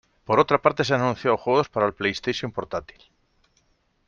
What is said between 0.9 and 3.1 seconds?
han anunciado juegos para la PlayStation Portátil.